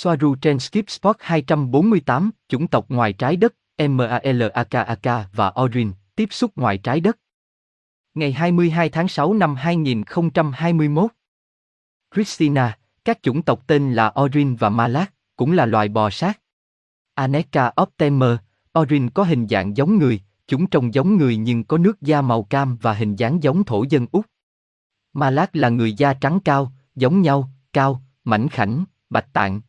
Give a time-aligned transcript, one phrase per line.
[0.00, 6.52] Soaru trên Skip Spot 248, chủng tộc ngoài trái đất, MALAKAK và Orin, tiếp xúc
[6.56, 7.18] ngoài trái đất.
[8.14, 11.10] Ngày 22 tháng 6 năm 2021.
[12.14, 16.40] Christina, các chủng tộc tên là Orin và Malak, cũng là loài bò sát.
[17.14, 18.36] Aneka optemer,
[18.78, 22.42] Orin có hình dạng giống người, chúng trông giống người nhưng có nước da màu
[22.42, 24.26] cam và hình dáng giống thổ dân Úc.
[25.12, 29.60] Malak là người da trắng cao, giống nhau, cao, mảnh khảnh, bạch tạng.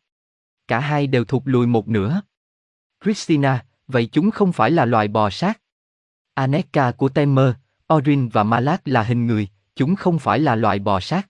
[0.70, 2.20] Cả hai đều thụt lùi một nửa.
[3.04, 5.60] Christina, vậy chúng không phải là loài bò sát.
[6.34, 7.54] Aneka của Temer,
[7.94, 11.28] Orin và Malak là hình người, chúng không phải là loài bò sát.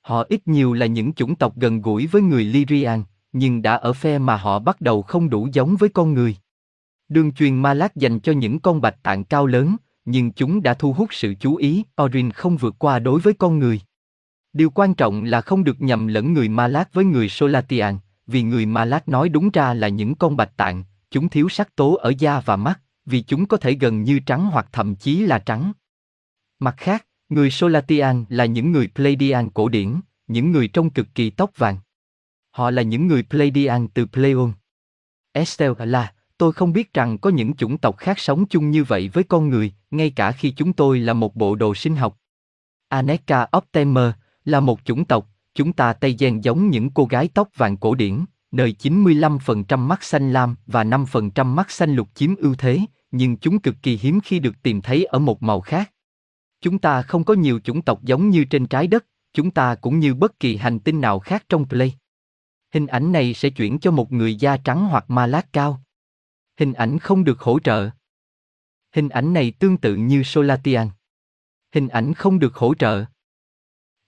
[0.00, 3.92] Họ ít nhiều là những chủng tộc gần gũi với người Lyrian, nhưng đã ở
[3.92, 6.36] phe mà họ bắt đầu không đủ giống với con người.
[7.08, 10.92] Đường truyền Malak dành cho những con bạch tạng cao lớn, nhưng chúng đã thu
[10.92, 13.80] hút sự chú ý, Orin không vượt qua đối với con người.
[14.52, 18.66] Điều quan trọng là không được nhầm lẫn người Malak với người Solatian, vì người
[18.66, 22.40] Malak nói đúng ra là những con bạch tạng, chúng thiếu sắc tố ở da
[22.40, 25.72] và mắt, vì chúng có thể gần như trắng hoặc thậm chí là trắng.
[26.58, 31.30] Mặt khác, người Solatian là những người Pleiadian cổ điển, những người trông cực kỳ
[31.30, 31.78] tóc vàng.
[32.50, 34.52] Họ là những người Pleiadian từ Pleion.
[35.32, 39.10] Estelle là, tôi không biết rằng có những chủng tộc khác sống chung như vậy
[39.12, 42.18] với con người, ngay cả khi chúng tôi là một bộ đồ sinh học.
[42.88, 44.10] Aneka optemer
[44.44, 47.94] là một chủng tộc, chúng ta Tây Gen giống những cô gái tóc vàng cổ
[47.94, 53.36] điển, nơi 95% mắt xanh lam và 5% mắt xanh lục chiếm ưu thế, nhưng
[53.36, 55.92] chúng cực kỳ hiếm khi được tìm thấy ở một màu khác.
[56.60, 59.98] Chúng ta không có nhiều chủng tộc giống như trên trái đất, chúng ta cũng
[59.98, 61.94] như bất kỳ hành tinh nào khác trong Play.
[62.74, 65.82] Hình ảnh này sẽ chuyển cho một người da trắng hoặc ma lát cao.
[66.58, 67.90] Hình ảnh không được hỗ trợ.
[68.94, 70.88] Hình ảnh này tương tự như Solatian.
[71.74, 73.04] Hình ảnh không được hỗ trợ.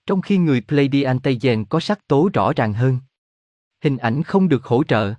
[0.07, 2.99] Trong khi người Pleiadian Tây có sắc tố rõ ràng hơn.
[3.83, 5.13] Hình ảnh không được hỗ trợ.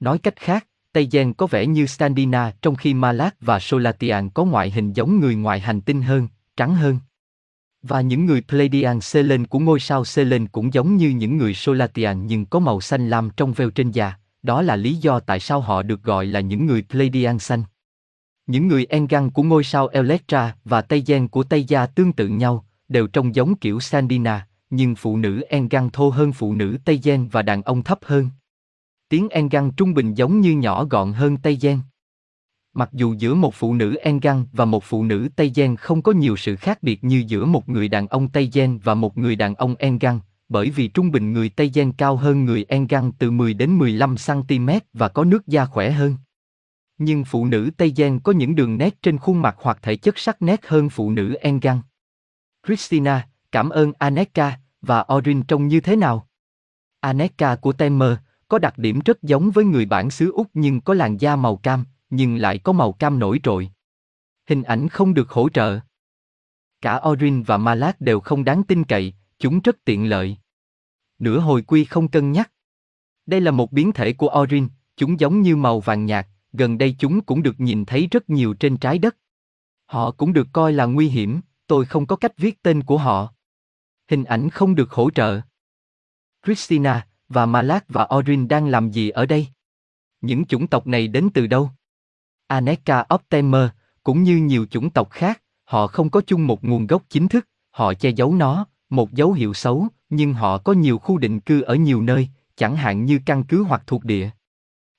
[0.00, 4.44] Nói cách khác, Tây Gen có vẻ như Standina trong khi Malak và Solatian có
[4.44, 6.98] ngoại hình giống người ngoài hành tinh hơn, trắng hơn.
[7.82, 12.26] Và những người Pleiadian Selen của ngôi sao Selen cũng giống như những người Solatian
[12.26, 15.60] nhưng có màu xanh lam trong veo trên da, đó là lý do tại sao
[15.60, 17.62] họ được gọi là những người Pleiadian xanh.
[18.46, 22.28] Những người Engan của ngôi sao Electra và Tây Gen của Tây Gia tương tự
[22.28, 27.00] nhau, đều trông giống kiểu Sandina, nhưng phụ nữ Engang thô hơn phụ nữ Tây
[27.02, 28.28] Gen và đàn ông thấp hơn.
[29.08, 31.78] Tiếng Engang trung bình giống như nhỏ gọn hơn Tây Gen.
[32.74, 36.12] Mặc dù giữa một phụ nữ Engang và một phụ nữ Tây Gen không có
[36.12, 39.36] nhiều sự khác biệt như giữa một người đàn ông Tây Gen và một người
[39.36, 43.30] đàn ông Engang, bởi vì trung bình người Tây Gen cao hơn người Engang từ
[43.30, 46.16] 10 đến 15 cm và có nước da khỏe hơn.
[46.98, 50.18] Nhưng phụ nữ Tây Gen có những đường nét trên khuôn mặt hoặc thể chất
[50.18, 51.80] sắc nét hơn phụ nữ Engang.
[52.66, 56.28] Christina, cảm ơn Aneka, và Orin trông như thế nào?
[57.00, 58.12] Aneka của Temer
[58.48, 61.56] có đặc điểm rất giống với người bản xứ Úc nhưng có làn da màu
[61.56, 63.70] cam, nhưng lại có màu cam nổi trội.
[64.48, 65.80] Hình ảnh không được hỗ trợ.
[66.80, 70.36] Cả Orin và Malak đều không đáng tin cậy, chúng rất tiện lợi.
[71.18, 72.52] Nửa hồi quy không cân nhắc.
[73.26, 76.96] Đây là một biến thể của Orin, chúng giống như màu vàng nhạt, gần đây
[76.98, 79.16] chúng cũng được nhìn thấy rất nhiều trên trái đất.
[79.86, 83.32] Họ cũng được coi là nguy hiểm, tôi không có cách viết tên của họ.
[84.08, 85.40] Hình ảnh không được hỗ trợ.
[86.44, 89.46] Christina, và Malak và Orin đang làm gì ở đây?
[90.20, 91.70] Những chủng tộc này đến từ đâu?
[92.46, 93.68] Aneka optemer,
[94.02, 97.48] cũng như nhiều chủng tộc khác, họ không có chung một nguồn gốc chính thức,
[97.70, 101.60] họ che giấu nó, một dấu hiệu xấu, nhưng họ có nhiều khu định cư
[101.60, 104.30] ở nhiều nơi, chẳng hạn như căn cứ hoặc thuộc địa.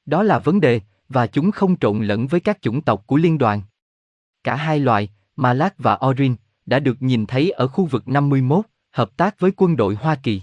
[0.05, 3.37] Đó là vấn đề, và chúng không trộn lẫn với các chủng tộc của liên
[3.37, 3.61] đoàn.
[4.43, 6.35] Cả hai loài, Malak và Orin,
[6.71, 10.41] đã được nhìn thấy ở khu vực 51, hợp tác với quân đội Hoa Kỳ.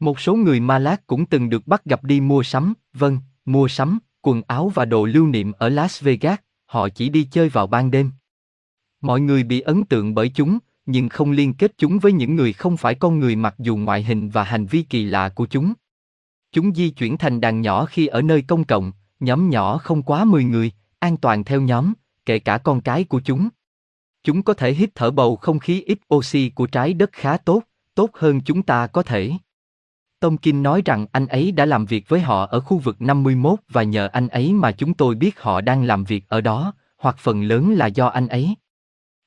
[0.00, 3.98] Một số người Malak cũng từng được bắt gặp đi mua sắm, vâng, mua sắm,
[4.22, 7.90] quần áo và đồ lưu niệm ở Las Vegas, họ chỉ đi chơi vào ban
[7.90, 8.10] đêm.
[9.00, 12.52] Mọi người bị ấn tượng bởi chúng, nhưng không liên kết chúng với những người
[12.52, 15.72] không phải con người mặc dù ngoại hình và hành vi kỳ lạ của chúng.
[16.52, 20.24] Chúng di chuyển thành đàn nhỏ khi ở nơi công cộng, nhóm nhỏ không quá
[20.24, 21.92] 10 người, an toàn theo nhóm,
[22.26, 23.48] kể cả con cái của chúng.
[24.22, 27.62] Chúng có thể hít thở bầu không khí ít oxy của trái đất khá tốt,
[27.94, 29.32] tốt hơn chúng ta có thể.
[30.20, 33.60] Tông kinh nói rằng anh ấy đã làm việc với họ ở khu vực 51
[33.68, 37.16] và nhờ anh ấy mà chúng tôi biết họ đang làm việc ở đó, hoặc
[37.18, 38.54] phần lớn là do anh ấy.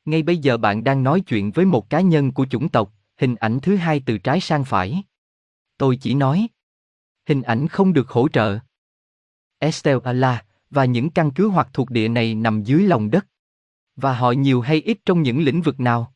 [0.06, 3.36] Ngay bây giờ bạn đang nói chuyện với một cá nhân của chủng tộc, hình
[3.36, 5.04] ảnh thứ hai từ trái sang phải.
[5.78, 6.48] Tôi chỉ nói.
[7.28, 8.60] Hình ảnh không được hỗ trợ.
[9.60, 13.26] Estelle Allah, và những căn cứ hoặc thuộc địa này nằm dưới lòng đất.
[13.96, 16.14] Và họ nhiều hay ít trong những lĩnh vực nào?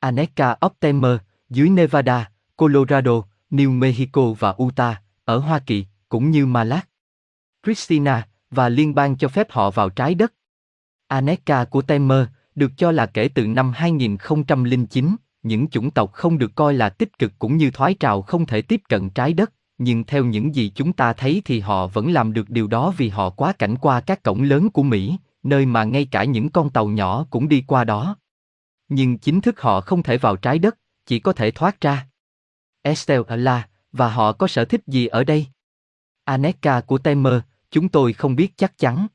[0.00, 1.16] Aneka Optimer,
[1.50, 6.88] dưới Nevada, Colorado, New Mexico và Utah, ở Hoa Kỳ, cũng như Malak,
[7.64, 10.32] Christina, và liên bang cho phép họ vào trái đất.
[11.06, 16.54] Aneka của Temer, được cho là kể từ năm 2009, những chủng tộc không được
[16.54, 20.04] coi là tích cực cũng như thoái trào không thể tiếp cận trái đất, nhưng
[20.04, 23.30] theo những gì chúng ta thấy thì họ vẫn làm được điều đó vì họ
[23.30, 26.86] quá cảnh qua các cổng lớn của Mỹ, nơi mà ngay cả những con tàu
[26.86, 28.16] nhỏ cũng đi qua đó.
[28.88, 32.08] Nhưng chính thức họ không thể vào trái đất, chỉ có thể thoát ra.
[32.82, 35.46] Estelle là, và họ có sở thích gì ở đây?
[36.24, 37.40] Aneka của Temer,
[37.70, 39.06] chúng tôi không biết chắc chắn.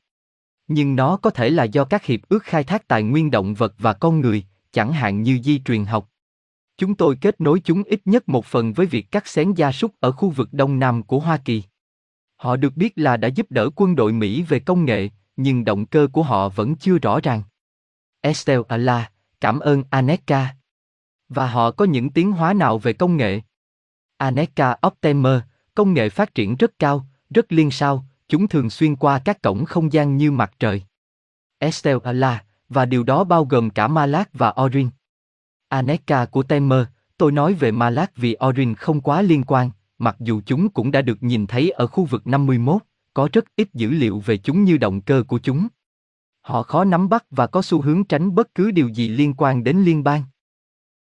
[0.68, 3.74] Nhưng nó có thể là do các hiệp ước khai thác tài nguyên động vật
[3.78, 6.10] và con người, chẳng hạn như di truyền học.
[6.76, 9.92] Chúng tôi kết nối chúng ít nhất một phần với việc cắt xén gia súc
[10.00, 11.62] ở khu vực đông nam của Hoa Kỳ.
[12.36, 15.86] Họ được biết là đã giúp đỡ quân đội Mỹ về công nghệ, nhưng động
[15.86, 17.42] cơ của họ vẫn chưa rõ ràng.
[18.20, 19.10] Estelle Ala,
[19.40, 20.54] cảm ơn Aneka.
[21.28, 23.40] Và họ có những tiến hóa nào về công nghệ?
[24.16, 25.40] Aneka Optimer,
[25.74, 29.64] công nghệ phát triển rất cao, rất liên sao, chúng thường xuyên qua các cổng
[29.64, 30.82] không gian như mặt trời.
[31.58, 34.90] Estelle Ala, và điều đó bao gồm cả Malak và Orin.
[35.68, 36.84] Aneka của Temer,
[37.18, 41.02] tôi nói về Malak vì Orin không quá liên quan, mặc dù chúng cũng đã
[41.02, 42.82] được nhìn thấy ở khu vực 51,
[43.14, 45.68] có rất ít dữ liệu về chúng như động cơ của chúng.
[46.40, 49.64] Họ khó nắm bắt và có xu hướng tránh bất cứ điều gì liên quan
[49.64, 50.22] đến liên bang.